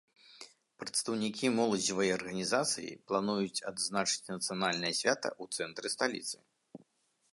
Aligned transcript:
Прадстаўнікі 0.83 1.51
моладзевай 1.59 2.09
арганізацыі 2.15 2.97
плануюць 3.11 3.63
адзначыць 3.73 4.29
нацыянальнае 4.33 4.93
свята 5.01 5.29
ў 5.41 5.59
цэнтры 5.59 5.87
сталіцы. 5.97 6.37